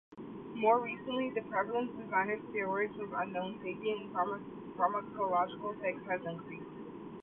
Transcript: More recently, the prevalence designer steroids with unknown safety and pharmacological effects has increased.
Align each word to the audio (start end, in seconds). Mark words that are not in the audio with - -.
More 0.55 0.81
recently, 0.83 1.29
the 1.29 1.41
prevalence 1.43 1.91
designer 1.95 2.37
steroids 2.49 2.97
with 2.97 3.11
unknown 3.15 3.59
safety 3.61 3.91
and 3.91 4.11
pharmacological 4.11 5.77
effects 5.77 6.09
has 6.09 6.21
increased. 6.25 6.65